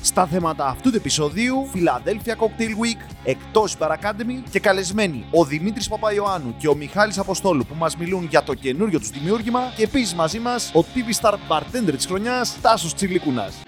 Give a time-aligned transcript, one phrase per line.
[0.00, 5.88] Στα θέματα αυτού του επεισοδίου, Philadelphia Cocktail Week, εκτός Bar Academy και καλεσμένοι ο Δημήτρης
[5.88, 10.14] Παπαϊωάννου και ο Μιχάλης Αποστόλου που μας μιλούν για το καινούριο τους δημιούργημα και επίσης
[10.14, 13.67] μαζί μας ο TV Star Bartender της χρονιάς, Τάσος Τσιλίκουνας.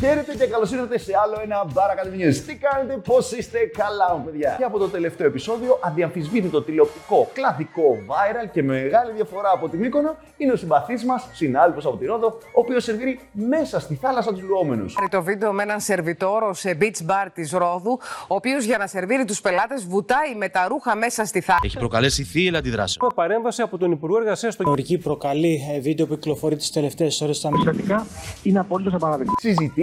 [0.00, 2.36] Χαίρετε και καλώς ήρθατε σε άλλο ένα Bar Academy News.
[2.46, 4.54] Τι κάνετε, πώς είστε, καλά μου παιδιά.
[4.58, 9.78] Και από το τελευταίο επεισόδιο, αδιαμφισβήτητο τηλεοπτικό, κλαδικό, viral και με μεγάλη διαφορά από την
[9.80, 14.32] Μύκονο είναι ο συμπαθής μας, συνάδελφο από τη Ρόδο, ο οποίος σερβίρει μέσα στη θάλασσα
[14.32, 14.94] τους λουόμενους.
[15.10, 19.24] Το βίντεο με έναν σερβιτόρο σε beach bar της Ρόδου, ο οποίος για να σερβίρει
[19.24, 21.66] τους πελάτες βουτάει με τα ρούχα μέσα στη θάλασσα.
[21.66, 22.96] Έχει προκαλέσει θύελα αντιδράσεων.
[23.06, 27.20] Έχουμε παρέμβαση από τον Υπουργό Εργασίας στο Γεωργική προκαλεί ε, βίντεο που κυκλοφορεί τις τελευταίες
[27.20, 28.06] ώρες στα Ουσιαστικά
[28.42, 29.32] είναι απολύτω απαράδεκτο.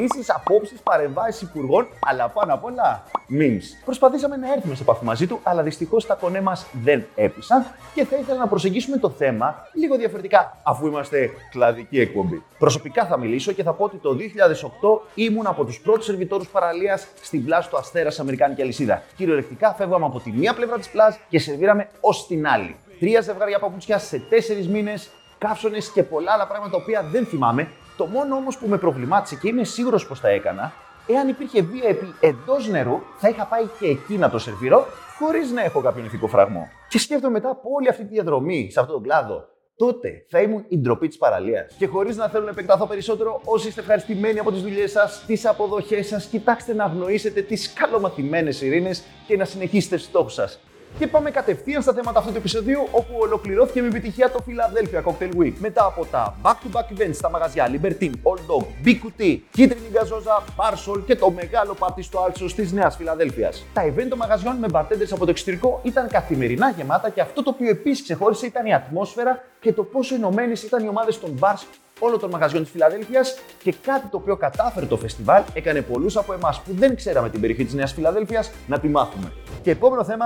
[0.08, 3.64] Συζητήσει, απόψεις, παρεμβάσεις υπουργών, αλλά πάνω απ' όλα memes.
[3.86, 8.06] Προσπαθήσαμε να έρθουμε σε επαφή μαζί του, αλλά δυστυχώς τα κονέ μας δεν έπεισαν και
[8.06, 12.44] θα ήθελα να προσεγγίσουμε το θέμα λίγο διαφορετικά, αφού είμαστε κλαδική εκπομπή.
[12.58, 17.08] Προσωπικά θα μιλήσω και θα πω ότι το 2008 ήμουν από τους πρώτους σερβιτόρους παραλίας
[17.22, 19.04] στην πλάζ του Αστέρας Αμερικάνικη Αλυσίδα.
[19.16, 22.76] Κυριολεκτικά φεύγαμε από τη μία πλευρά της πλάζ και σερβίραμε ως την άλλη.
[23.00, 27.68] Τρία ζευγάρια παπούτσια σε τέσσερις μήνες, καύσονες και πολλά άλλα πράγματα τα οποία δεν θυμάμαι.
[27.98, 30.74] Το μόνο όμως που με προβλημάτισε και είμαι σίγουρος πως τα έκανα,
[31.08, 34.86] εάν υπήρχε βία επί εντός νερού, θα είχα πάει και εκεί να το σερβίρω,
[35.20, 36.68] χωρίς να έχω κάποιον ηθικό φραγμό.
[36.90, 40.66] Και σκέφτομαι μετά από όλη αυτή τη διαδρομή σε αυτόν τον κλάδο, τότε θα ήμουν
[40.68, 41.74] η ντροπή της παραλίας.
[41.78, 45.46] Και χωρίς να θέλω να επεκταθώ περισσότερο, όσοι είστε ευχαριστημένοι από τις δουλειές σας, τις
[45.46, 50.60] αποδοχές σας, κοιτάξτε να αγνοήσετε τις καλομαθημένες ειρήνες και να συνεχίσετε στους στόχους σας.
[51.00, 55.42] Και πάμε κατευθείαν στα θέματα αυτού του επεισοδίου, όπου ολοκληρώθηκε με επιτυχία το Philadelphia Cocktail
[55.42, 55.54] Week.
[55.60, 61.02] Μετά από τα back-to-back events στα μαγαζιά Libertine, Old Dog, Big Cutie, Κίτρινη Γκαζόζα, Parsol
[61.06, 63.66] και το μεγάλο πάρτι στο Άλσο της Νέας Φιλαδέλφιας.
[63.74, 67.50] Τα event των μαγαζιών με bartenders από το εξωτερικό ήταν καθημερινά γεμάτα και αυτό το
[67.50, 71.64] οποίο επίσης ξεχώρισε ήταν η ατμόσφαιρα και το πόσο ενωμένες ήταν οι ομάδες των bars
[72.00, 76.34] όλων των μαγαζιών της Φιλαδέλφιας και κάτι το οποίο κατάφερε το φεστιβάλ έκανε πολλούς από
[76.34, 79.32] εμάς που δεν ξέραμε την περιοχή της Νέας Φιλαδέλφιας να τη μάθουμε.
[79.66, 80.26] Και επόμενο θέμα,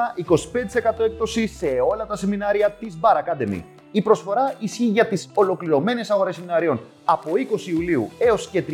[1.00, 3.62] 25% έκπτωση σε όλα τα σεμινάρια της Bar Academy.
[3.92, 8.74] Η προσφορά ισχύει για τις ολοκληρωμένες αγορές σεμιναρίων από 20 Ιουλίου έως και 31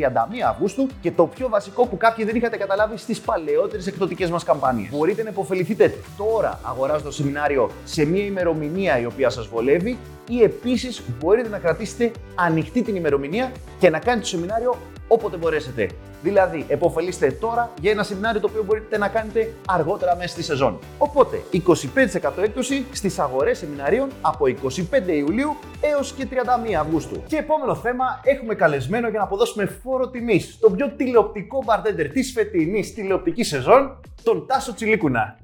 [0.50, 4.90] Αυγούστου και το πιο βασικό που κάποιοι δεν είχατε καταλάβει στις παλαιότερες εκδοτικές μας καμπάνιες.
[4.90, 9.98] Μπορείτε να υποφεληθείτε τώρα αγοράζοντας το σεμινάριο σε μια ημερομηνία η οποία σας βολεύει
[10.30, 14.78] ή επίσης μπορείτε να κρατήσετε ανοιχτή την ημερομηνία και να κάνετε το σεμινάριο
[15.08, 15.90] όποτε μπορέσετε.
[16.26, 20.80] Δηλαδή, εποφελείστε τώρα για ένα σεμινάριο το οποίο μπορείτε να κάνετε αργότερα μέσα στη σεζόν.
[20.98, 27.24] Οπότε, 25% έκπτωση στις αγορές σεμιναρίων από 25 Ιουλίου έως και 31 Αυγούστου.
[27.28, 32.32] Και επόμενο θέμα, έχουμε καλεσμένο για να αποδώσουμε φόρο τιμής στον πιο τηλεοπτικό bartender της
[32.32, 35.38] φετινής τηλεοπτικής σεζόν, τον Τάσο Τσιλίκουνα.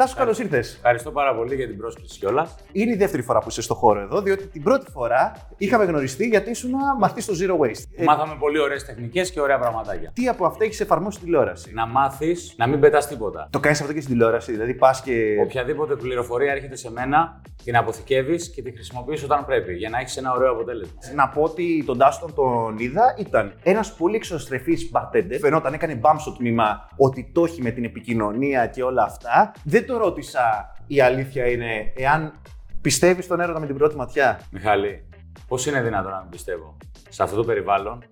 [0.00, 0.74] Τάσο, καλώς ήρθες.
[0.74, 2.54] Ευχαριστώ πάρα πολύ για την πρόσκληση κιόλας.
[2.72, 6.26] Είναι η δεύτερη φορά που είσαι στο χώρο εδώ, διότι την πρώτη φορά είχαμε γνωριστεί
[6.26, 7.84] γιατί ήσουν μαθητής στο Zero Waste.
[7.96, 10.10] Ε, Μάθαμε πολύ ωραίες τεχνικές και ωραία πραγματάκια.
[10.14, 13.48] τι από αυτά έχεις εφαρμόσει στη τηλεόραση; Να μάθεις να μην πετάς τίποτα.
[13.50, 15.36] Το κάνεις αυτό και στην τηλεόραση, δηλαδή πας και.
[15.44, 20.16] Οποιαδήποτε πληροφορία έρχεται σε μένα, την αποθηκεύεις και τη χρησιμοποιείς όταν πρέπει για να έχεις
[20.16, 20.94] ένα ωραίο αποτέλεσμα.
[21.14, 25.36] Να πω ότι τον Τάστον τον είδα, ήταν ένας πολύ εξωστρεφής bartender.
[25.40, 29.52] Φαινόταν, έκανε μπαμ στο τμήμα ότι το έχει με την επικοινωνία και όλα αυτά.
[29.64, 32.32] Δεν το ρώτησα η αλήθεια είναι εάν
[32.80, 35.08] πιστεύεις στον έρωτα με την πρώτη ματιά; Μιχάλη,
[35.48, 36.76] πώς είναι δυνατόν να μην πιστεύω;
[37.08, 38.04] Σε αυτό το περιβάλλον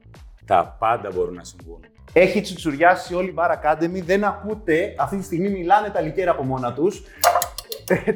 [0.47, 1.81] τα πάντα μπορούν να συμβούν.
[2.13, 4.95] Έχει τσουτσουριάσει όλη η Bar Academy, δεν ακούτε.
[4.99, 7.03] Αυτή τη στιγμή μιλάνε τα λικέρ από μόνα τους.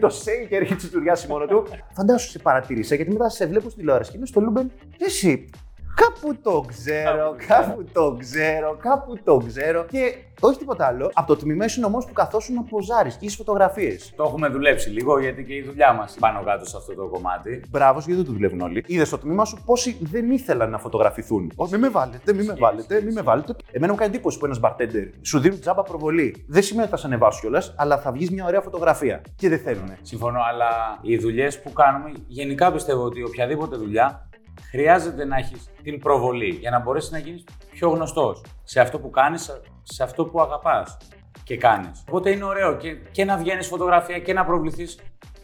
[0.00, 1.66] το shaker έχει τσουτσουριάσει μόνο του.
[1.92, 4.70] Φαντάσου σε παρατήρησα γιατί μετά σε βλέπω στη τηλεόραση και είναι στο Λούμπεν.
[4.98, 5.50] Εσύ,
[5.94, 9.84] κάπου το ξέρω, κάπου το ξέρω, κάπου το ξέρω.
[9.84, 11.10] Και όχι τίποτα άλλο.
[11.14, 14.12] Από το τμήμα ήσουν όμως που καθόσουν να ποζάρει και είσαι φωτογραφίες.
[14.16, 17.62] Το έχουμε δουλέψει λίγο γιατί και η δουλειά μας πάνω κάτω σε αυτό το κομμάτι.
[17.70, 18.84] Μπράβο, γιατί δεν το δουλεύουν όλοι.
[18.86, 21.52] Είδες στο τμήμα σου πόσοι δεν ήθελαν να φωτογραφηθούν.
[21.56, 23.54] Όχι, μην με βάλετε, μην με βάλετε, μην με βάλετε.
[23.70, 26.44] Εμένα μου κάνει εντύπωση που ένας bartender σου δίνουν τζάμπα προβολή.
[26.48, 29.20] Δεν σημαίνει ότι θα σε ανεβάσω κιόλας, αλλά θα βγεις μια ωραία φωτογραφία.
[29.36, 29.92] Και δεν θέλουν.
[30.02, 34.26] Συμφωνώ, αλλά οι δουλειές που κάνουμε, γενικά πιστεύω ότι οποιαδήποτε δουλειά
[34.72, 39.10] χρειάζεται να έχεις την προβολή για να μπορέσεις να γίνεις πιο γνωστός σε αυτό που
[39.10, 40.96] κάνεις, σε αυτό που αγαπάς
[41.44, 42.04] και κάνεις.
[42.08, 44.98] Οπότε είναι ωραίο και, και να βγαίνεις φωτογραφία και να προβληθείς.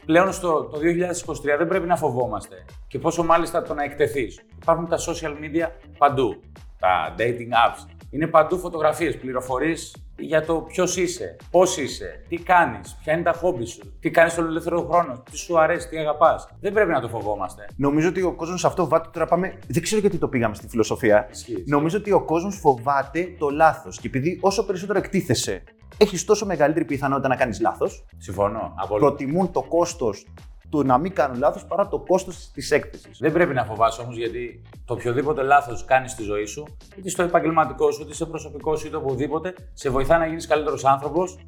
[0.07, 2.65] Πλέον στο το 2023 δεν πρέπει να φοβόμαστε.
[2.87, 4.41] Και πόσο μάλιστα το να εκτεθείς.
[4.63, 6.41] Υπάρχουν τα social media παντού.
[6.79, 7.98] Τα dating apps.
[8.11, 13.33] Είναι παντού φωτογραφίες, πληροφορίες για το ποιος είσαι, πώς είσαι, τι κάνεις, ποια είναι τα
[13.33, 16.49] χόμπι σου, τι κάνεις στον ελεύθερο χρόνο, τι σου αρέσει, τι αγαπάς.
[16.61, 17.67] Δεν πρέπει να το φοβόμαστε.
[17.77, 19.09] Νομίζω ότι ο κόσμος αυτό βάται.
[19.13, 19.59] Τώρα πάμε.
[19.69, 21.29] Δεν ξέρω γιατί το πήγαμε στη φιλοσοφία.
[21.31, 21.65] Ισχύει.
[21.67, 24.01] Νομίζω ότι ο κόσμος φοβάται το λάθος.
[24.01, 25.63] Και επειδή όσο περισσότερο εκτίθεσαι,
[25.97, 28.07] έχεις τόσο μεγαλύτερη πιθανότητα να κάνεις λάθος.
[28.17, 28.75] Συμφωνώ.
[28.77, 29.07] Απόλυτα.
[29.07, 30.27] Προτιμούν το κόστος
[30.71, 33.19] του να μην κάνουν λάθος παρά το κόστος της έκθεσης.
[33.19, 36.67] Δεν πρέπει να φοβάσαι όμως γιατί το οποιοδήποτε λάθος κάνεις στη ζωή σου,
[36.97, 40.85] είτε στο επαγγελματικό σου, είτε σε προσωπικό σου, είτε οπουδήποτε, σε βοηθά να γίνεις καλύτερος
[40.85, 41.39] άνθρωπος,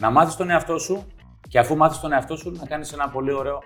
[0.00, 1.06] να μάθεις τον εαυτό σου
[1.48, 3.62] και αφού μάθεις τον εαυτό σου, να κάνεις ένα πολύ ωραίο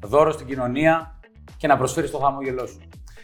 [0.00, 1.20] δώρο στην κοινωνία
[1.56, 2.80] και να προσφέρεις το χαμόγελό σου.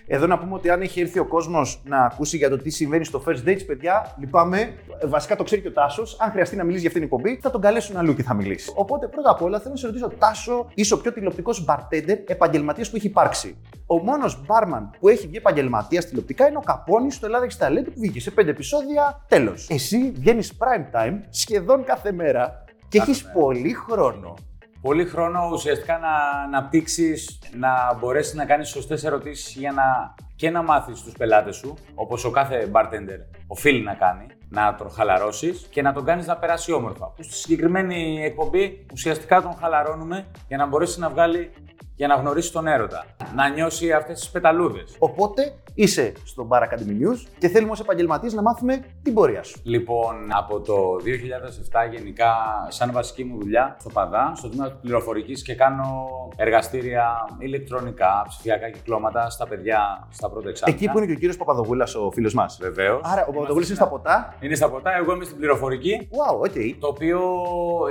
[0.07, 3.05] Εδώ να πούμε ότι αν έχει έρθει ο κόσμος να ακούσει για το τι συμβαίνει
[3.05, 4.59] στο first dates, παιδιά, λυπάμαι.
[5.03, 6.17] Ε, Βασικά το ξέρει και ο Τάσος.
[6.21, 8.73] Αν χρειαστεί να μιλήσει για αυτήν την εκπομπή, θα τον καλέσουν αλλού και θα μιλήσει.
[8.75, 12.91] Οπότε πρώτα απ' όλα θέλω να σε ρωτήσω, Τάσο, είσαι ο πιο τηλεοπτικός bartender επαγγελματίας
[12.91, 13.57] που έχει υπάρξει.
[13.87, 17.91] Ο μόνος barman που έχει βγει επαγγελματίας τηλεοπτικά είναι ο Καπώνης στο Ελλάδα έχει ταλέντο
[17.91, 19.25] που βγήκε σε πέντε επεισόδια.
[19.29, 19.67] Τέλος.
[19.71, 23.35] Εσύ βγαίνεις prime time σχεδόν κάθε μέρα και Κάθε έχεις μέρα.
[23.39, 24.35] πολύ χρόνο.
[24.83, 30.63] Πολύ χρόνο ουσιαστικά να αναπτύξεις, να μπορέσεις να κάνεις σωστές ερωτήσεις για να και να
[30.63, 35.83] μάθεις τους πελάτες σου, όπως ο κάθε bartender οφείλει να κάνει, να τον χαλαρώσεις και
[35.83, 37.07] να τον κάνεις να περάσει όμορφα.
[37.07, 41.51] Που στη συγκεκριμένη εκπομπή ουσιαστικά τον χαλαρώνουμε για να μπορέσει να βγάλει,
[41.95, 43.05] για να γνωρίσει τον έρωτα.
[43.35, 44.97] Να νιώσει αυτές τις πεταλούδες.
[44.99, 49.61] Οπότε είσαι στο Bar Academy News και θέλουμε ως επαγγελματίες να μάθουμε την πορεία σου.
[49.63, 52.35] Λοιπόν, από το 2007 γενικά,
[52.69, 57.07] σαν βασική μου δουλειά στο ΠΑΔΑ, στο τμήμα πληροφορικής και κάνω εργαστήρια
[57.39, 60.79] ηλεκτρονικά, ψηφιακά κυκλώματα στα παιδιά στα πρώτα εξάμεινα.
[60.79, 62.59] Εκεί που είναι και ο κύριος Παπαδογούλας, ο φίλος μας.
[62.61, 63.01] Βεβαίως.
[63.05, 64.35] Άρα, ο Παπαδογούλη είναι στα ποτά.
[64.41, 66.09] Είναι στα ποτά, εγώ είμαι στην πληροφορική.
[66.11, 66.81] Wow, OK.
[66.81, 67.21] Το οποίο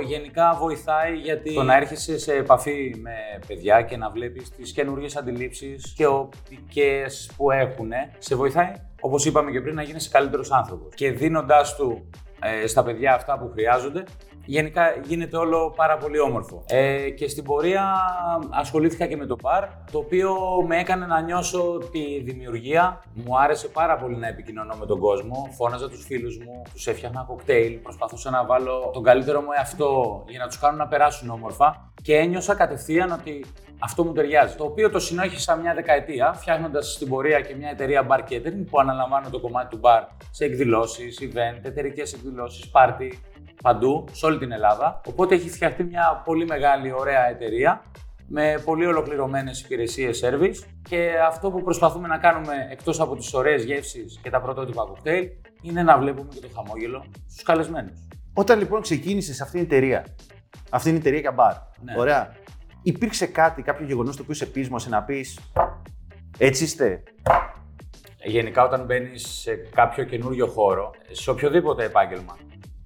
[0.06, 3.14] γενικά βοηθάει γιατί το να έρχεσαι σε επαφή με
[3.46, 9.50] παιδιά και να βλέπεις τις καινούργιες αντιλήψεις και οπτικές που έχουν, σε βοηθάει, όπως είπαμε
[9.50, 10.94] και πριν, να γίνεσαι καλύτερος άνθρωπος.
[10.94, 12.10] Και δίνοντάς του
[12.42, 14.04] ε, στα παιδιά αυτά που χρειάζονται,
[14.44, 16.64] γενικά γίνεται όλο πάρα πολύ όμορφο.
[16.68, 17.94] Ε, και στην πορεία
[18.50, 20.34] ασχολήθηκα και με το μπαρ, το οποίο
[20.66, 23.02] με έκανε να νιώσω τη δημιουργία.
[23.14, 25.48] Μου άρεσε πάρα πολύ να επικοινωνώ με τον κόσμο.
[25.56, 30.38] Φώναζα τους φίλους μου, τους έφτιαχνα κοκτέιλ, προσπαθούσα να βάλω τον καλύτερο μου εαυτό για
[30.38, 33.44] να τους κάνω να περάσουν όμορφα και ένιωσα κατευθείαν ότι
[33.78, 34.54] αυτό μου ταιριάζει.
[34.54, 38.80] Το οποίο το συνόχισα μια δεκαετία, φτιάχνοντας στην πορεία και μια εταιρεία bar catering που
[38.80, 43.10] αναλαμβάνω το κομμάτι του bar σε εκδηλώσεις, event, εταιρικές εκδηλώσεις, party,
[43.62, 45.00] παντού, σε όλη την Ελλάδα.
[45.06, 47.82] Οπότε έχει φτιαχτεί μια πολύ μεγάλη, ωραία εταιρεία
[48.26, 53.64] με πολύ ολοκληρωμένες υπηρεσίες service και αυτό που προσπαθούμε να κάνουμε εκτός από τις ωραίες
[53.64, 55.28] γεύσεις και τα πρωτότυπα κοκτέιλ
[55.62, 58.06] είναι να βλέπουμε και το χαμόγελο στους καλεσμένους.
[58.34, 60.06] Όταν λοιπόν ξεκίνησες αυτή την εταιρεία,
[60.70, 61.52] αυτή είναι η εταιρεία για μπαρ.
[61.82, 61.94] Ναι.
[61.96, 62.36] Ωραία.
[62.82, 65.38] Υπήρξε κάτι, κάποιο γεγονός το οποίο σε πείσμωσε να πεις
[66.38, 67.02] Έτσι είστε.
[68.24, 72.36] Γενικά όταν μπαίνεις σε κάποιο καινούριο χώρο, σε οποιοδήποτε επάγγελμα,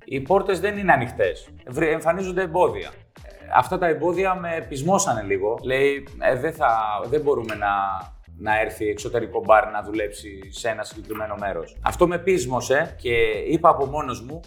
[0.09, 1.49] οι πόρτες δεν είναι ανοιχτές.
[1.67, 2.91] Βρε- Εμφανίζονται εμπόδια.
[3.27, 5.59] Ε, Αυτά τα εμπόδια με πεισμώσανε λίγο.
[5.63, 7.69] Λέει, ε, δεν, θα, δεν μπορούμε να,
[8.39, 11.77] να έρθει εξωτερικό μπαρ να δουλέψει σε ένα συγκεκριμένο μέρος.
[11.83, 13.15] Αυτό με πείσμωσε και
[13.49, 14.41] είπα από μόνος μου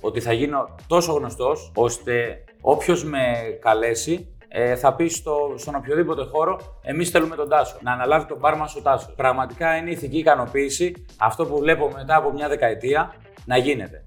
[0.00, 3.20] ότι θα γίνω τόσο γνωστός, ώστε όποιος με
[3.60, 7.76] καλέσει ε, θα πει στο, στον οποιοδήποτε χώρο, εμείς θέλουμε τον Τάσο.
[7.80, 9.14] Να αναλάβει τον μπαρ μας ο Τάσος.
[9.16, 13.14] Πραγματικά είναι ηθική ικανοποίηση αυτό που βλέπω μετά από μια δεκαετία
[13.44, 14.04] να γίνεται.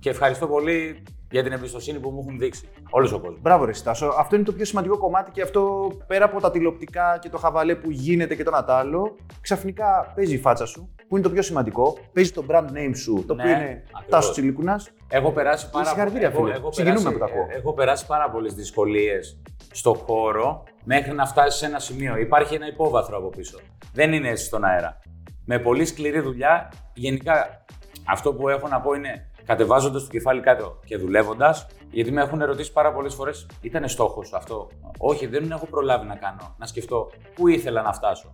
[0.00, 2.68] Και ευχαριστώ πολύ για την εμπιστοσύνη που μου έχουν δείξει.
[2.90, 3.40] Όλος ο κόσμος.
[3.40, 4.14] Μπράβο, ρε Στάσο.
[4.18, 7.74] Αυτό είναι το πιο σημαντικό κομμάτι και αυτό πέρα από τα τηλεοπτικά και το χαβαλέ
[7.74, 11.32] που γίνεται και το ένα τ' άλλο, ξαφνικά παίζει η φάτσα σου, που είναι το
[11.32, 11.98] πιο σημαντικό.
[12.12, 14.04] Παίζει το brand name σου, το Ναι, οποίο είναι ακριβώς.
[14.08, 14.80] Τάσος Τσιλίκουνα.
[15.08, 16.54] Έχω περάσει πάρα, Συγχαρητήρια, έχω- φίλε.
[16.54, 17.56] έχω Συγκινούμε περάσει- που τα ακούω.
[17.58, 19.40] Έχω περάσει πάρα πολλές δυσκολίες
[19.72, 22.16] στο χώρο μέχρι να φτάσεις σε ένα σημείο.
[22.16, 23.58] Υπάρχει ένα υπόβαθρο από πίσω.
[23.92, 24.98] Δεν είναι έτσι στον αέρα.
[25.44, 27.64] Με πολύ σκληρή δουλειά, γενικά
[28.08, 32.40] αυτό που έχω να πω είναι κατεβάζοντας το κεφάλι κάτω και δουλεύοντας, γιατί με έχουν
[32.40, 37.10] ερωτήσει πάρα πολλές φορές, ήταν στόχος αυτό; Όχι, δεν έχω προλάβει να κάνω, να σκεφτώ
[37.34, 38.30] πού ήθελα να φτάσω.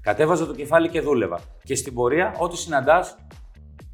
[0.00, 1.40] Κατέβαζα το κεφάλι και δούλευα.
[1.64, 3.16] Και στην πορεία, ό,τι συναντάς,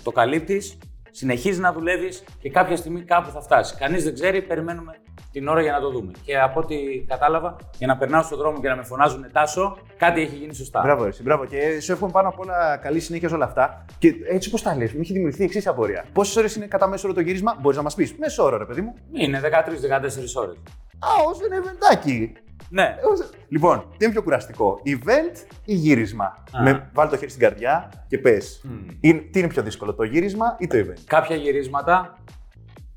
[0.02, 0.78] το καλύπτεις,
[1.10, 3.78] συνεχίζεις να δουλεύεις και κάποια στιγμή κάπου θα φτάσεις.
[3.78, 4.92] Κανείς δεν ξέρει, περιμένουμε
[5.34, 6.12] την ώρα για να το δούμε.
[6.24, 6.76] Και από ό,τι
[7.08, 10.80] κατάλαβα, για να περνάω στον δρόμο και να με φωνάζουν Τάσο, κάτι έχει γίνει σωστά.
[10.82, 11.44] Μπράβο, εσύ, μπράβο.
[11.44, 13.84] Και σου εύχομαι πάνω απ' όλα καλή συνέχεια σε όλα αυτά.
[13.98, 16.04] Και έτσι πώς τα λες, μου έχει δημιουργηθεί εξής απορία.
[16.12, 18.14] Πόσες ώρες είναι κατά μέσο όρο το γύρισμα, μπορείς να μας πεις.
[18.18, 18.94] Μέσο όρο, ρε παιδί μου.
[19.12, 20.56] Είναι 13-14 ώρες.
[20.98, 22.32] Α, όσο είναι ευεντάκι.
[22.68, 22.96] Ναι.
[23.12, 26.62] Όσο- Λοιπόν, τι είναι πιο κουραστικό, event ή γύρισμα; Α.
[26.62, 28.60] Με, βάλει το χέρι στην καρδιά και πες.
[28.64, 29.18] Μμμ.
[29.30, 32.18] Τι είναι πιο δύσκολο, το γύρισμα ή το event; Κάποια γυρίσματα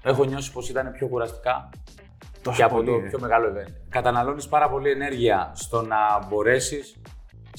[0.03, 1.69] έχω νιώσει πως ήταν πιο κουραστικά
[2.47, 3.07] Τόσο και από πολύ, το ε.
[3.07, 3.73] πιο μεγάλο event.
[3.89, 7.01] Καταναλώνεις πάρα πολύ ενέργεια στο να μπορέσεις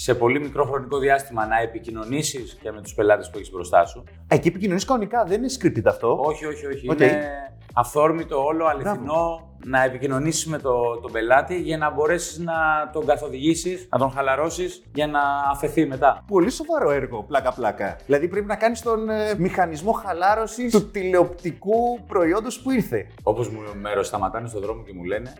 [0.00, 4.04] σε πολύ μικρό χρονικό διάστημα να επικοινωνήσεις και με τους πελάτες που έχεις μπροστά σου.
[4.28, 6.18] Εκεί επικοινωνείς κανονικά, δεν είναι scripted αυτό.
[6.20, 6.90] Όχι, όχι, όχι.
[6.90, 7.00] Οκ.
[7.00, 7.28] Είναι
[7.74, 12.54] αυθόρμητο όλο, αληθινό, να επικοινωνήσεις με το, τον πελάτη για να μπορέσεις να
[12.92, 15.20] τον καθοδηγήσεις, να τον χαλαρώσεις για να
[15.50, 16.24] αφεθεί μετά.
[16.26, 17.96] Πολύ σοβαρό έργο, πλάκα-πλάκα.
[18.06, 23.06] Δηλαδή πρέπει να κάνεις τον ε, μηχανισμό χαλάρωσης του τηλεοπτικού προϊόντος που ήρθε.
[23.22, 25.32] Όπως μου με σταματάνε στον δρόμο και μου λένε,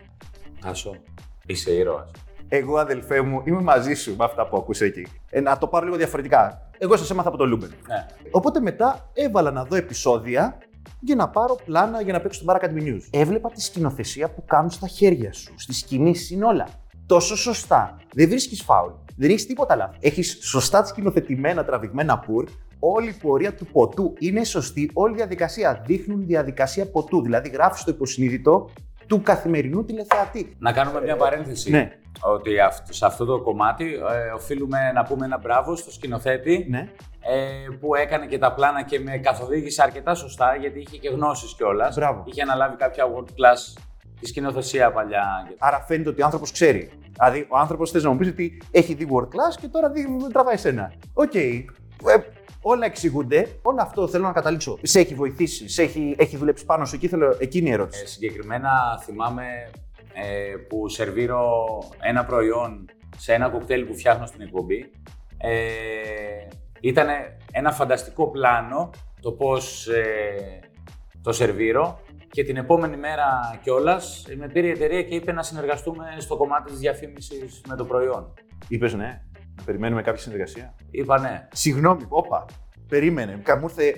[0.61, 0.95] Τάσο,
[1.45, 2.11] Είσαι ήρωας.
[2.51, 5.07] Εγώ, αδελφέ μου, είμαι μαζί σου με αυτά που ακούς εκεί.
[5.29, 6.69] Ε, να το πάρω λίγο διαφορετικά.
[6.77, 7.69] Εγώ σας έμαθα από το Λούμπεν.
[7.87, 8.05] Ναι.
[8.31, 10.57] Οπότε μετά έβαλα να δω επεισόδια
[10.99, 13.01] για να πάρω πλάνα για να παίξω στον Bar Academy News.
[13.11, 16.67] Έβλεπα τη σκηνοθεσία που κάνουν στα χέρια σου, στη σκηνή είναι όλα.
[17.05, 17.97] Τόσο σωστά.
[18.13, 18.91] Δεν βρίσκεις φάουλ.
[19.17, 19.97] Δεν έχεις τίποτα λάθος.
[19.99, 22.49] Έχεις σωστά σκηνοθετημένα τραβηγμένα pour.
[22.79, 24.89] Όλη η πορεία του ποτού είναι σωστή.
[24.93, 27.21] Όλη η διαδικασία δείχνουν διαδικασία ποτού.
[27.21, 28.69] Δηλαδή γράφεις το υποσυνείδητο
[29.07, 30.55] του καθημερινού τηλεθεατή.
[30.59, 31.69] Να κάνουμε μια παρένθεση.
[31.69, 31.91] Ναι.
[32.21, 36.79] Ότι αυτό, σε αυτό το κομμάτι ε, οφείλουμε να πούμε ένα μπράβο στο σκηνοθέτη Ναι.
[37.19, 41.55] ε, που έκανε και τα πλάνα και με καθοδήγησε αρκετά σωστά γιατί είχε και γνώσεις
[41.55, 41.95] κιόλας.
[41.95, 42.23] Μπράβο.
[42.25, 43.81] Είχε αναλάβει κάποια world class
[44.19, 45.51] τη σκηνοθεσία παλιά.
[45.57, 46.91] Άρα φαίνεται ότι ο άνθρωπος ξέρει.
[47.13, 50.05] Δηλαδή, ο άνθρωπος θες να μου πεις ότι έχει δει world class και τώρα δει,
[50.33, 50.93] τραβάει εσένα.
[51.13, 51.35] Οκ.
[51.35, 51.65] Ε,
[52.61, 53.47] όλα εξηγούνται.
[53.61, 54.77] Όλο αυτό θέλω να καταλήξω.
[54.81, 56.95] Σε έχει βοηθήσει, σε έχει, έχει δουλέψει πάνω σου.
[56.95, 58.03] Εκεί θέλω, εκείνη η ερώτηση.
[58.03, 58.69] Ε, συγκεκριμένα
[59.03, 59.43] θυμάμαι
[60.23, 61.65] ε, που σερβίρω
[62.01, 62.85] ένα προϊόν
[63.17, 64.91] σε ένα κοκτέιλ που φτιάχνω στην εκπομπή.
[65.37, 65.51] Ε,
[66.79, 67.07] ήταν
[67.51, 68.89] ένα φανταστικό πλάνο
[69.21, 70.59] το πώς ε,
[71.21, 71.99] το σερβίρω
[72.31, 76.71] και την επόμενη μέρα κιόλας με πήρε η εταιρεία και είπε να συνεργαστούμε στο κομμάτι
[76.71, 78.33] της διαφήμισης με το προϊόν.
[78.67, 79.21] Είπες ναι,
[79.57, 80.75] να περιμένουμε κάποια συνεργασία.
[80.91, 81.47] Είπα ναι.
[81.51, 82.45] Συγγνώμη, όπα.
[82.87, 83.39] Περίμενε.
[83.43, 83.93] Κα- Μου ήρθε.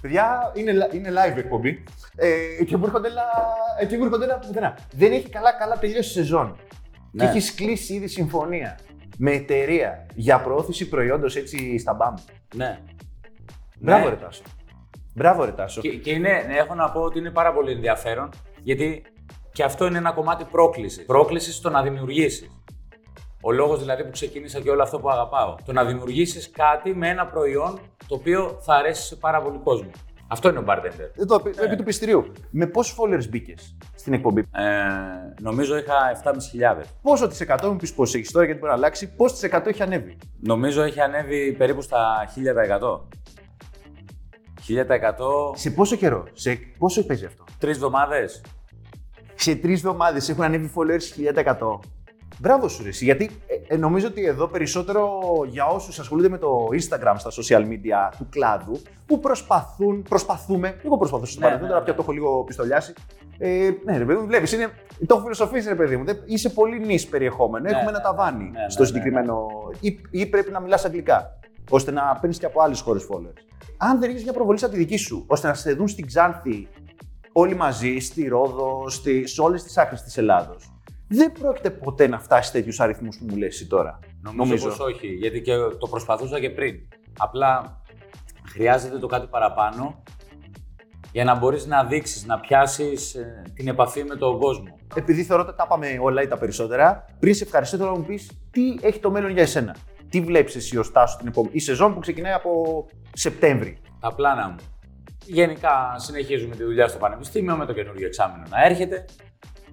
[0.00, 1.84] Παιδιά, είναι, li- είναι live εκπομπή.
[2.16, 3.22] Ε, και μου έρχονται έλα.
[3.80, 4.78] ε, Και μου έρχονται έλα από πουθενά.
[4.92, 6.56] Δεν έχει καλά-καλά τελειώσει η σεζόν.
[7.12, 7.24] Ναι.
[7.24, 8.78] Και έχεις κλείσει ήδη συμφωνία
[9.18, 12.14] με εταιρεία για προώθηση προϊόντος έτσι στα μπαμ.
[12.54, 12.78] ναι.
[13.80, 14.10] Μπράβο, Ναι.
[14.10, 14.42] ρε Τάσο.
[15.14, 15.80] Μπράβο, ρε Τάσο.
[15.80, 18.28] Και, και είναι, ναι, έχω να πω ότι είναι πάρα πολύ ενδιαφέρον
[18.62, 19.02] γιατί
[19.52, 21.04] και αυτό είναι ένα κομμάτι πρόκλησης.
[21.06, 22.59] Πρόκλησης στο να δημιουργήσεις.
[23.40, 25.54] Ο λόγος δηλαδή που ξεκίνησα και όλο αυτό που αγαπάω.
[25.64, 29.90] Το να δημιουργήσεις κάτι με ένα προϊόν το οποίο θα αρέσει σε πάρα πολύ κόσμο.
[30.28, 31.10] Αυτό είναι ο bartender.
[31.16, 32.32] Εδώ, επί- επί του πιστηρίου.
[32.50, 34.62] Με πόσους followers μπήκες στην εκπομπή; Ε,
[35.40, 36.82] νομίζω είχα 7.500.
[37.02, 39.66] Πόσο τη 100 μου πεις πώς έχεις τώρα, γιατί μπορεί να αλλάξει, πόσο τη 100
[39.66, 43.08] έχει ανέβει; Νομίζω έχει ανέβει περίπου στα 1000%.
[44.68, 48.40] 1000% Σε πόσο καιρό, σε πόσο παίζει αυτό; τρεις εβδομάδες.
[49.34, 51.80] Σε τρεις εβδομάδες έχουν ανέβει followers 1000%.
[52.40, 53.30] Μπράβο σου, ρε, εσύ, γιατί
[53.68, 58.12] ε, ε, νομίζω ότι εδώ περισσότερο για όσους ασχολούνται με το Instagram στα social media
[58.18, 61.84] του κλάδου, που προσπαθούν, προσπαθούμε, εγώ προσπαθώ στο Ναι, παρελθόν, ναι, τώρα ναι.
[61.84, 62.92] πια το έχω λίγο πιστολιάσει.
[63.38, 64.70] Ε, ναι, ρε παιδί μου, βλέπεις, είναι,
[65.06, 66.04] το έχω φιλοσοφήσει, ρε παιδί μου.
[66.04, 67.64] Δεν, είσαι πολύ νης περιεχόμενο.
[67.64, 69.46] Ναι, Έχουμε ναι, ένα ταβάνι ναι, ναι, στο ναι, συγκεκριμένο.
[69.80, 71.38] Ή, ή πρέπει να μιλάς αγγλικά,
[71.70, 73.42] ώστε να παίρνεις και από άλλες χώρες followers.
[73.76, 76.68] Αν δεν έχεις μια προβολή σαν τη δική σου, ώστε να σε δουν στην Ξάνθη
[77.32, 80.72] όλοι μαζί, στη Ρόδο, στη, σε όλες τις άκρες της Ελλάδος,
[81.12, 83.98] δεν πρόκειται ποτέ να φτάσει τέτοιους αριθμούς που μου λες τώρα.
[84.34, 86.88] Νομίζω, πως όχι, γιατί και το προσπαθούσα και πριν.
[87.18, 87.82] Απλά
[88.44, 90.02] χρειάζεται το κάτι παραπάνω
[91.12, 94.78] για να μπορείς να δείξεις, να πιάσεις ε, την επαφή με τον κόσμο.
[94.94, 98.04] Επειδή θεωρώ ότι τα πάμε όλα ή τα περισσότερα, πριν σε ευχαριστώ, θέλω να μου
[98.04, 99.76] πεις τι έχει το μέλλον για εσένα.
[100.08, 101.54] Τι βλέπεις εσύ ως Τάσο την επόμενη.
[101.54, 103.78] Η σεζόν που ξεκινάει από Σεπτέμβρη.
[104.00, 104.56] Τα πλάνα μου.
[105.24, 109.04] Γενικά συνεχίζουμε τη δουλειά στο Πανεπιστήμιο με το καινούργιο εξάμηνο να έρχεται.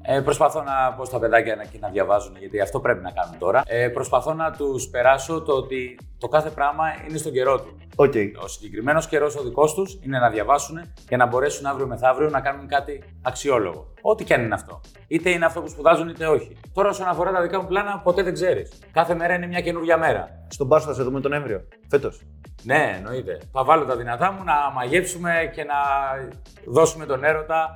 [0.10, 3.38] Ε, προσπαθώ να πω στα παιδάκια να, και να διαβάζουν, γιατί αυτό πρέπει να κάνουν
[3.38, 3.64] τώρα.
[3.66, 7.78] Ε, προσπαθώ να τους περάσω το ότι το κάθε πράγμα είναι στον καιρό του.
[7.96, 8.14] Οκ.
[8.44, 12.42] Ο συγκεκριμένος καιρός ο δικός τους είναι να διαβάσουν για να μπορέσουν αύριο μεθαύριο να
[12.42, 13.94] κάνουν κάτι αξιόλογο.
[14.02, 14.82] Ό,τι και αν είναι αυτό.
[15.08, 16.58] Είτε είναι αυτό που σπουδάζουν είτε όχι.
[16.74, 18.72] Τώρα, όσον αφορά τα δικά μου πλάνα, ποτέ δεν ξέρεις.
[18.92, 20.46] Κάθε μέρα είναι μια καινούργια μέρα.
[20.48, 21.68] Στον Πάσο θα σε δούμε τον Νοέμβριο.
[21.90, 22.22] Φέτος.
[22.64, 23.40] Ναι, εννοείται.
[23.52, 25.76] Θα βάλω τα δυνατά μου να μαγεύσουμε και να
[26.66, 27.74] δώσουμε τον έρωτα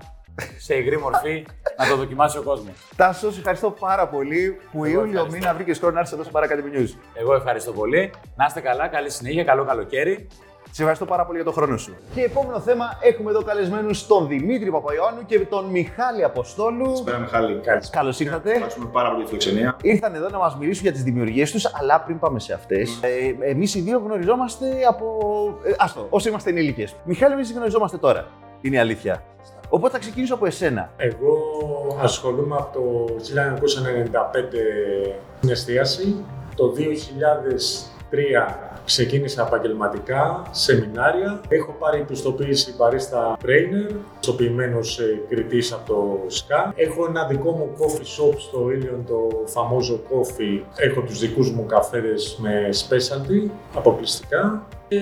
[0.58, 1.46] σε υγρή μορφή
[1.78, 2.74] να το δοκιμάσει ο κόσμος.
[2.96, 5.32] Τάσος, σε ευχαριστώ πάρα πολύ που Ιούλιο ευχαριστώ.
[5.32, 6.90] μήνα βρήκες χρόνο να έρθεις εδώ στο Bar Academy News.
[7.14, 8.12] Εγώ ευχαριστώ πολύ.
[8.36, 10.28] Να είστε καλά, καλή συνέχεια, καλό καλοκαίρι.
[10.74, 11.96] Σε ευχαριστώ πάρα πολύ για τον χρόνο σου.
[12.16, 16.84] Και επόμενο θέμα έχουμε εδώ καλεσμένους τον Δημήτρη Παπαϊωάννου και τον Μιχάλη Αποστόλου.
[16.86, 18.02] Καλησπέρα Μιχάλη, καλησπέρα.
[18.04, 18.52] Καλώ ήρθατε.
[18.52, 19.78] Ευχαριστούμε πάρα πολύ για τη φιλοξενία.
[19.82, 23.50] Ήρθαν εδώ να μας μιλήσουν για τις δημιουργίες τους, αλλά πριν πάμε σε αυτές, ε,
[23.50, 25.06] εμείς οι δύο γνωριζόμαστε από.
[25.64, 26.96] Ε, άστο, όσοι είμαστε ενήλικες.
[27.04, 28.28] Μιχάλη, εμείς γνωριζόμαστε τώρα.
[28.62, 29.24] Είναι η αλήθεια.
[29.74, 30.92] Οπότε θα ξεκινήσω από εσένα.
[30.98, 31.38] Εγώ
[32.02, 33.24] ασχολούμαι από το 1995
[35.38, 36.16] στην εστίαση.
[36.56, 41.42] Το 2003 ξεκίνησα επαγγελματικά, σεμινάρια.
[41.48, 46.74] Έχω πάρει πιστοποίηση barista trainer, πιστοποιημένος ε, κριτής από το ΣΚΑ.
[46.76, 50.62] Έχω ένα δικό μου coffee shop στο Ήλιον, το φαμόζο coffee.
[50.76, 54.68] Έχω τους δικούς μου καφέδες με specialty, αποκλειστικά.
[54.92, 54.98] Και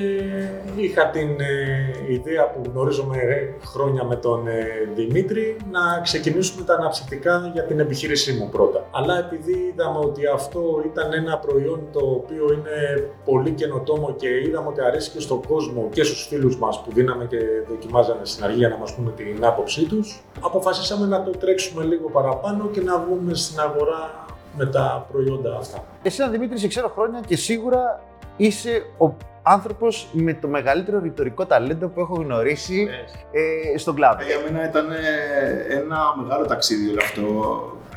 [0.75, 4.63] είχα την ε, ιδέα που γνωρίζομαι ε, χρόνια με τον ε,
[4.95, 8.87] Δημήτρη να ξεκινήσουμε τα αναψυκτικά για την επιχείρησή μου πρώτα.
[8.91, 14.67] Αλλά επειδή είδαμε ότι αυτό ήταν ένα προϊόν το οποίο είναι πολύ καινοτόμο και είδαμε
[14.67, 17.37] ότι αρέσει και στον κόσμο και στους φίλους μας που δίναμε και
[17.69, 22.09] δοκιμάζανε στην αρχή για να μας πούνε την άποψή τους, αποφασίσαμε να το τρέξουμε λίγο
[22.09, 24.25] παραπάνω και να βγούμε στην αγορά
[24.57, 25.83] με τα προϊόντα αυτά.
[26.03, 28.03] Εσένα Δημήτρη, σε ξέρω χρόνια και σίγουρα
[28.37, 29.07] είσαι ο
[29.49, 32.87] άνθρωπος με το μεγαλύτερο ρητορικό ταλέντο που έχω γνωρίσει
[33.31, 34.23] ε, στον κλάδο.
[34.23, 37.23] Για μένα ήταν ε, ένα μεγάλο ταξίδι όλο αυτό.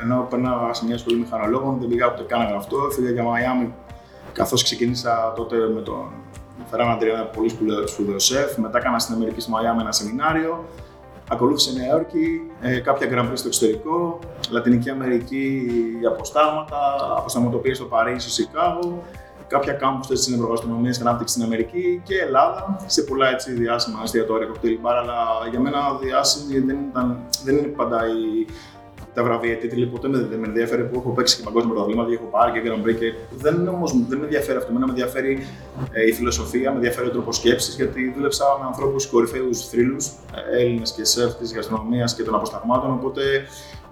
[0.01, 2.77] Ενώ περνάω σε μια σχολή μηχανολόγων, δεν πήγα ούτε καν να γραφτώ.
[2.91, 3.73] Έφυγα για Μαϊάμι
[4.33, 6.11] καθώς ξεκίνησα τότε με τον
[6.69, 7.49] Φεράν Αντρέα, ένα πολύ
[7.85, 8.57] σπουδαίο σεφ.
[8.57, 10.65] Μετά έκανα στην Αμερική, στη Μαϊάμι, ένα σεμινάριο.
[11.31, 14.19] Ακολούθησε Νέα Υόρκη, ε, κάποια Grand Prix στο εξωτερικό,
[14.49, 15.67] Λατινική Αμερική
[15.99, 16.77] για αποστάγματα,
[17.17, 19.03] αποσταγματοποίηση στο Παρίσι, στο Σικάγο,
[19.55, 24.47] κάποια κάμπους στην ευρωγαστρονομία και ανάπτυξη στην Αμερική και Ελλάδα, σε πολλά έτσι διάσημα εστιατόρια,
[24.47, 25.17] κοκτέιλ μπαρ, αλλά
[25.49, 27.07] για μένα διάσημη δεν, ήταν,
[27.45, 28.45] δεν είναι πάντα η,
[29.13, 32.15] τα βραβεία τίτλοι, ποτέ με, δεν με ενδιαφέρει που έχω παίξει και παγκόσμια πρωταθλήματα και
[32.15, 32.95] έχω πάρει και Grand Prix.
[32.99, 34.69] Και δεν, όμως, δεν με ενδιαφέρει αυτό.
[34.69, 35.33] Εμένα με ενδιαφέρει
[35.91, 40.61] ε, η φιλοσοφία, με ενδιαφέρει ο τρόπος σκέψης, γιατί δούλεψα με ανθρώπους κορυφαίους θρύλους, ε,
[40.61, 42.91] Έλληνες και σεφ τη γαστρονομία και των αποσταγμάτων.
[42.91, 43.21] Οπότε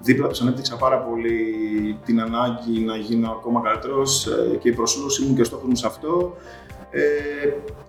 [0.01, 5.23] δίπλα τους ανέπτυξα πάρα πολύ την ανάγκη να γίνω ακόμα καλύτερος ε, και η προσήλωσή
[5.23, 6.35] μου και ο στόχος μου σε αυτό.
[6.89, 7.01] Ε,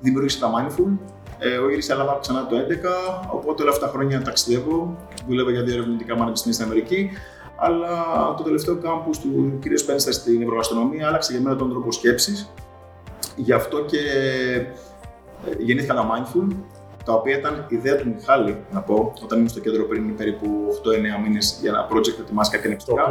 [0.00, 0.98] δημιούργησα τα Mindful,
[1.44, 4.96] ε, εγώ γύρισα Ελλάδα ξανά το 2011, οπότε όλα αυτά τα χρόνια ταξιδεύω.
[5.26, 7.10] Δούλευα για δύο ερευνητικά πανεπιστήμια στην Αμερική.
[7.56, 8.04] Αλλά
[8.36, 9.78] το τελευταίο κάμπους του κ.
[9.78, 12.52] Σπένστα στην Ευρωαστρονομία άλλαξε για μένα τον τρόπο σκέψης.
[13.36, 13.98] Γι' αυτό και
[15.46, 16.56] ε, γεννήθηκα τα Mindful,
[17.04, 20.46] τα οποία ήταν ιδέα του Μιχάλη, να πω, όταν ήμουν στο κέντρο πριν περίπου
[21.18, 23.02] 8-9 μήνες για ένα project που ετοιμάσει κάποια νευτικά.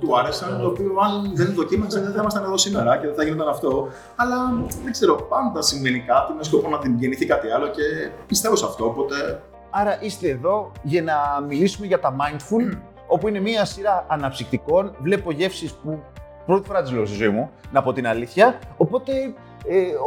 [0.00, 3.24] Του άρεσαν, το οποίο αν δεν δοκίμαζε δεν θα ήμασταν εδώ σήμερα και δεν θα
[3.24, 3.88] γινόταν αυτό.
[4.16, 4.36] Αλλά
[4.82, 8.84] δεν ξέρω, πάντα συμβαίνει κάτι με σκοπό να γεννηθεί κάτι άλλο και πιστεύω σε αυτό.
[8.84, 9.42] Οπότε.
[9.70, 11.14] Άρα είστε εδώ για να
[11.48, 12.76] μιλήσουμε για τα Mindful,
[13.14, 14.94] όπου είναι μία σειρά αναψυκτικών.
[15.02, 16.02] Βλέπω γεύσεις που
[16.46, 18.58] πρώτη φορά τις λέω στη ζωή μου, να πω την αλήθεια.
[18.76, 19.34] Οπότε ε,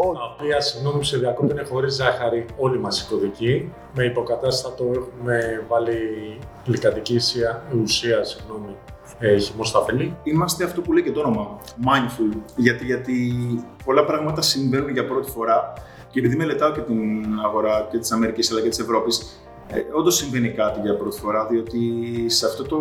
[0.03, 0.13] ο...
[0.13, 3.71] Τα οποία, συγγνώμη σε διακόπτω, είναι χωρίς ζάχαρη όλη μας η κωδική.
[3.95, 5.97] Με υποκατάστατο έχουμε βάλει
[6.65, 8.75] γλυκαντική ουσία, ουσία συγγνώμη,
[9.19, 10.17] ε, χυμοσταφελή.
[10.23, 13.35] Είμαστε αυτό που λέει και το όνομα, mindful, γιατί, γιατί
[13.85, 15.73] πολλά πράγματα συμβαίνουν για πρώτη φορά
[16.09, 20.15] και επειδή μελετάω και την αγορά και της Αμερικής αλλά και της Ευρώπης, ε, Όντως
[20.15, 21.79] συμβαίνει κάτι για πρώτη φορά, διότι
[22.29, 22.77] σε αυτό το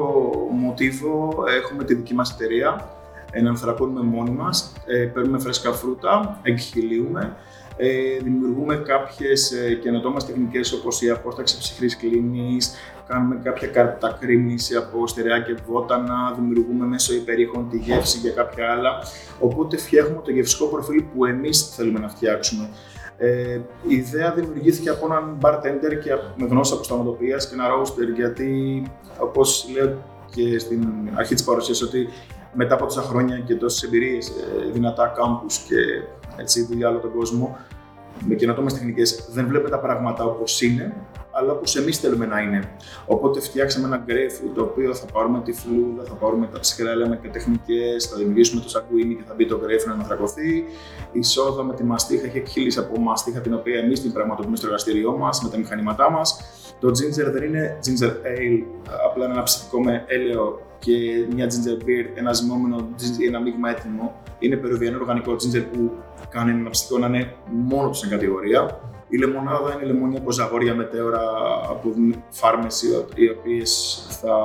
[0.51, 2.97] μοτίβο έχουμε τη δική μας εταιρεία
[3.33, 7.37] ενανθρακώνουμε μόνοι μας, ε, παίρνουμε φρέσκα φρούτα, εκχυλίουμε,
[7.77, 12.75] ε, δημιουργούμε κάποιες ε, καινοτόμες τεχνικές όπως η απόσταξη ψυχρής κλίνης,
[13.07, 18.91] κάνουμε κάποια κατακρίμνηση από στερεά και βότανα, δημιουργούμε μέσω υπερήχων τη γεύση για κάποια άλλα.
[19.39, 22.69] Οπότε φτιάχνουμε το γευστικό προφίλ που εμείς θέλουμε να φτιάξουμε.
[23.17, 28.83] Ε, η ιδέα δημιουργήθηκε από έναν bartender και με γνώση αποσταματοποιίας και ένα roaster, γιατί
[29.19, 30.03] όπως λέω
[30.35, 32.09] και στην αρχή της παρουσίας ότι
[32.53, 35.77] μετά από τόσα χρόνια και τόσες εμπειρίες, ε, δυνατά κάμπους και
[36.37, 37.57] έτσι, δουλειά όλο τον κόσμο,
[38.27, 40.95] με καινοτόμες τεχνικές, δεν βλέπουμε τα πράγματα όπως είναι,
[41.31, 42.71] αλλά όπως εμείς θέλουμε να είναι.
[43.07, 47.17] Οπότε φτιάξαμε ένα γκρέφι το οποίο θα πάρουμε τη φλούδα, θα πάρουμε τα ψυχρά έλεμα
[47.17, 50.65] και τεχνικές, θα δημιουργήσουμε το σακουίνι και θα μπει το γκρέφι να αναθρακωθεί.
[51.13, 54.67] Η σόδα με τη μαστίχα έχει εκχύληση από μαστίχα την οποία εμείς την πραγματοποιούμε στο
[54.67, 56.41] εργαστήριό μας με τα μηχανήματά μας.
[56.81, 58.65] Το ginger δεν είναι ginger ale,
[59.09, 62.89] απλά είναι ένα ψυχικό με έλαιο και μια ginger beer, ένας ζυμόμενο,
[63.29, 64.23] ένα μείγμα έτοιμο.
[64.39, 65.91] Είναι περουβιανό οργανικό ginger που
[66.29, 68.81] κάνει ένα ψυχικό να είναι μόνο τους στην κατηγορία.
[69.13, 71.21] Η λεμονάδα είναι λεμόνια από ζαγόρια μετέωρα
[71.69, 71.95] από
[72.31, 72.83] φάρμες
[73.15, 74.37] οι οποίες θα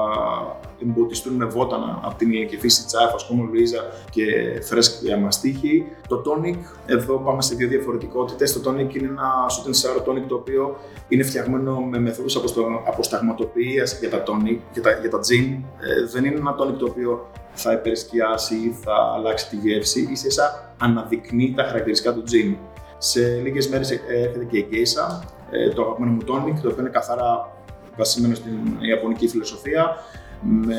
[0.82, 4.24] εμποτιστούν με βότανα από την ηλικία φύση τσάφ, ας πούμε, Λουίζα και
[4.62, 5.86] φρέσκια μαστίχη.
[6.08, 8.54] Το tonic, εδώ πάμε σε δύο διαφορετικότητες.
[8.54, 10.78] Το tonic είναι ένα sweet and sour tonic το οποίο
[11.08, 12.40] είναι φτιαγμένο με μεθόδους
[12.88, 15.64] αποσταγματοποιίας για τα tonic, για τα, για τα gin.
[15.80, 20.74] Ε, δεν είναι ένα tonic το οποίο θα υπερσκιάσει ή θα αλλάξει τη γεύση, ίσα
[20.82, 22.56] αναδεικνύει τα χαρακτηριστικά του gin.
[22.98, 26.90] Σε λίγες μέρες έρχεται και η Geisha, ε, το αγαπημένο μου tonic, το οποίο είναι
[26.90, 27.52] καθαρά
[27.98, 28.58] βασισμένο στην
[28.90, 29.96] Ιαπωνική φιλοσοφία,
[30.42, 30.76] με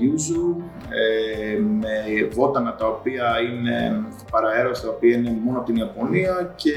[0.00, 6.52] yuzu, ε, με βότανα τα οποία είναι παραέρωση, τα οποία είναι μόνο από την Ιαπωνία
[6.56, 6.72] και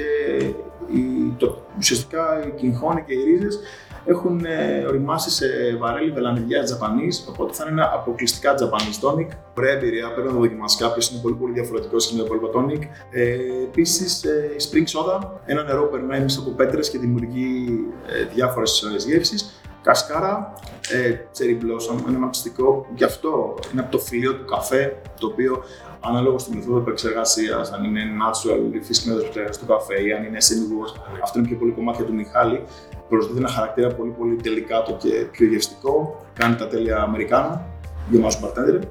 [0.94, 3.60] η, το, ουσιαστικά η κυγχώνη και οι ρίζες
[4.06, 5.46] έχουν ε, οριμάσει σε
[5.80, 9.28] βαρέλι βελανιδιά Τζαπανή, οπότε θα είναι ένα αποκλειστικά Japanese tonic.
[9.58, 12.82] Ωραία εμπειρία, πρέπει να το δοκιμάσει κάποιος, είναι πολύ, πολύ διαφορετικός σε το υπόλοιπο tonic.
[13.12, 17.68] Ε, Επίσης, ε, η spring soda, ένα νερό περνάει μέσα από πέτρες και δημιουργεί
[18.08, 19.62] ε, διάφορες γεύσεις.
[19.84, 20.54] Κασκάρα,
[20.92, 25.28] ε, cherry blossom, ένα μαψιστικό που γι' αυτό είναι από το φιλίο του καφέ, το
[25.28, 25.64] οποίο
[26.00, 30.24] ανάλογα στη μεθόδο επεξεργασίας, αν είναι natural, η φυσική μέθοδο επεξεργασία του καφέ ή αν
[30.24, 32.64] είναι semi αυτό είναι πιο πολύ κομμάτια του Μιχάλη,
[33.10, 36.26] προσδίδει ένα χαρακτήρα πολύ πολύ τελικάτο και πιο γευστικό.
[36.34, 37.62] Κάνει τα τέλεια Αμερικάνου,
[38.10, 38.82] για εμά bartender.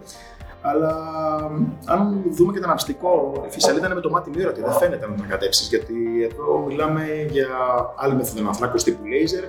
[0.63, 0.95] Αλλά
[1.85, 5.13] αν δούμε και το αναψυκτικό, η φυσαλίδα είναι με το μάτι μύρωτη, δεν φαίνεται να
[5.13, 5.67] την ανακατέψει.
[5.69, 5.95] Γιατί
[6.31, 7.49] εδώ μιλάμε για
[7.97, 9.45] άλλη μέθοδο ανθράκου τύπου laser.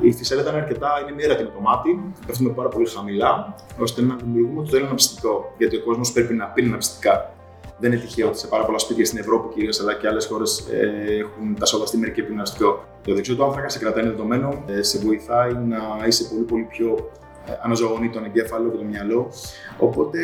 [0.00, 4.16] Η φυσαλίδα είναι αρκετά είναι μύρωτη με το μάτι, πέφτουμε πάρα πολύ χαμηλά, ώστε να
[4.16, 5.52] δημιουργούμε το τέλειο αναψυκτικό.
[5.58, 7.34] Γιατί ο κόσμος πρέπει να πίνει αναψυκτικά.
[7.78, 10.68] Δεν είναι τυχαίο ότι σε πάρα πολλά σπίτια στην Ευρώπη κυρίως αλλά και άλλες χώρες
[10.72, 12.84] ε, έχουν τα σώτα στη μερική πειναστικό.
[13.04, 17.10] Το δεξιό του άνθρακα σε κρατάει δεδομένο, ε, σε βοηθάει να είσαι πολύ, πολύ πιο
[17.22, 17.23] ε,
[17.62, 19.30] αναζωογονεί τον εγκέφαλο και το μυαλό.
[19.78, 20.18] Οπότε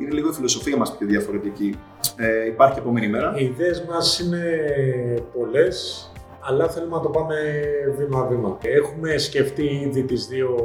[0.00, 1.78] είναι λίγο η φιλοσοφία μας πιο διαφορετική.
[2.16, 3.34] Ε, υπάρχει επόμενη μέρα.
[3.36, 4.42] Οι ιδέες μας είναι
[5.38, 6.08] πολλές,
[6.40, 7.34] αλλά θέλουμε να το πάμε
[7.98, 8.58] βήμα-βήμα.
[8.62, 10.56] Έχουμε σκεφτεί ήδη τις δύο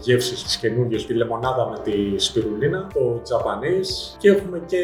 [0.00, 4.78] γεύσεις τις καινούργιες, τη λεμονάδα με τη σπιρουλίνα, το Japanese και έχουμε και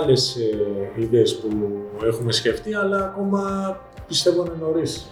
[0.00, 1.48] άλλες ε, ιδέες που
[2.06, 5.10] έχουμε σκεφτεί, αλλά ακόμα πιστεύω είναι νωρίς.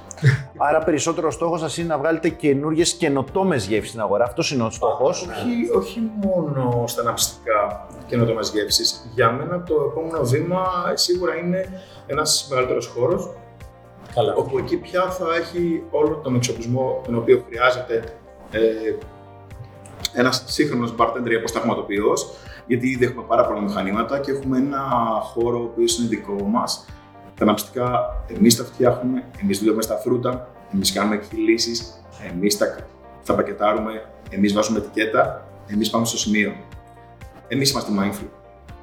[0.60, 4.24] Άρα, περισσότερο στόχος σας είναι να βγάλετε καινούριε καινοτόμες γεύσεις στην αγορά.
[4.24, 5.22] Αυτός είναι ο στόχος.
[5.22, 9.10] Όχι, όχι μόνο στα αναψυκτικά καινοτόμες γεύσεις.
[9.14, 13.30] Για μένα το επόμενο βήμα σίγουρα είναι ένας μεγαλύτερος χώρος.
[14.14, 14.34] Καλά.
[14.34, 18.04] Όπου εκεί πια θα έχει όλο τον εξοπλισμό τον οποίο χρειάζεται
[18.50, 18.60] ε,
[20.12, 22.12] ένας σύγχρονος bartender ή αποσταγματοποιό.
[22.66, 24.80] Γιατί ήδη έχουμε πάρα πολλά μηχανήματα και έχουμε ένα
[25.22, 26.84] χώρο ο οποίο είναι δικό μας.
[27.38, 31.72] Τα αναψυκτικά εμείς τα φτιάχνουμε, εμείς δουλεύουμε στα φρούτα, εμείς κάνουμε εκφυλίσει,
[32.32, 32.76] εμείς τα,
[33.26, 36.52] τα πακετάρουμε, εμείς βάζουμε ετικέτα, εμείς πάμε στο σημείο.
[37.48, 38.26] Εμείς είμαστε mindful.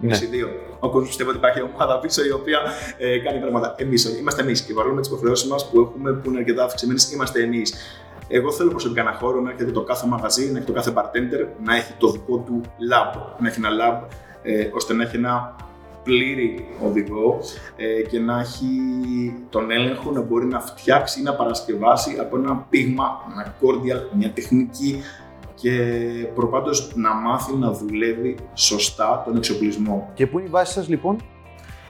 [0.03, 0.47] Εμεί οι δύο.
[0.79, 2.59] Ο κόσμος πιστεύει ότι υπάρχει ομάδα πίσω η οποία
[2.97, 3.75] ε, κάνει πράγματα.
[3.77, 7.11] Εμείς είμαστε εμείς και παρόλο με τις υποχρεώσεις μας που έχουμε, που είναι αρκετά αυξημένες,
[7.11, 7.73] είμαστε εμείς.
[8.27, 11.47] Εγώ θέλω προσωπικά ένα χώρο να έρχεται το κάθε μαγαζί, να έχει το κάθε bartender,
[11.63, 13.19] να έχει το δικό του lab.
[13.39, 14.07] Να έχει ένα lab
[14.43, 15.55] ε, ώστε να έχει ένα
[16.05, 17.39] πλήρη οδηγό
[17.75, 18.67] ε, και να έχει
[19.49, 24.31] τον έλεγχο να μπορεί να φτιάξει ή να παρασκευάσει από ένα πείγμα, ένα cordial, μια
[24.31, 25.01] τεχνική
[25.55, 25.71] και
[26.35, 30.11] προπάντως να μάθει να δουλεύει σωστά τον εξοπλισμό.
[30.13, 31.17] Και πού είναι η βάση σας, λοιπόν,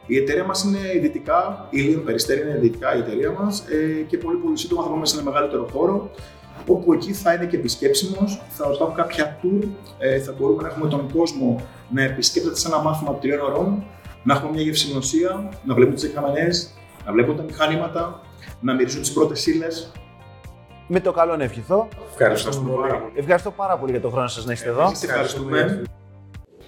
[0.05, 4.17] Η εταιρεία μας είναι δυτικά, η Λίον Περιστέρη είναι δυτικά η εταιρεία μας ε, και
[4.17, 6.11] πολύ πολύ σύντομα θα πάμε σε ένα μεγαλύτερο χώρο
[6.67, 10.89] όπου εκεί θα είναι και επισκέψιμος, θα υπάρχουν κάποια tour, ε, θα μπορούμε να έχουμε
[10.89, 13.83] τον κόσμο να επισκέπτεται σε ένα μάθημα τριών ωρών,
[14.25, 16.47] να έχουμε μια γευσηγνωσία, να βλέπουν τις εκκαμενέ,
[17.05, 18.21] να βλέπουν τα μηχανήματα,
[18.59, 19.91] να μυρίζουν τις πρώτες ύλες.
[20.87, 21.87] με το καλό να ευχηθώ.
[22.11, 22.91] Ευχαριστούμε πολύ.
[23.15, 24.81] Ευχαριστώ πάρα πολύ για τον χρόνο σας να είστε εδώ.
[24.83, 25.81] Εμείς ευχαριστούμε.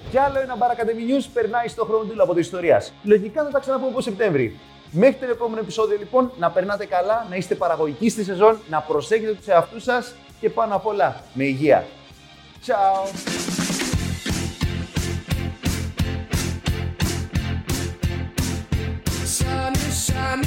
[0.10, 2.93] Κι άλλο ένα Bar Academy News περνάει στο χρόνο από της ιστορίας.
[3.04, 4.60] Λογικά θα τα ξαναπούμε από Σεπτέμβρη.
[4.91, 9.34] Μέχρι το επόμενο επεισόδιο λοιπόν να περνάτε καλά, να είστε παραγωγικοί στη σεζόν, να προσέχετε
[9.34, 11.86] τους εαυτούς σας και πάνω απ' όλα με υγεία.
[12.65, 13.46] Ciao!
[19.97, 20.43] shine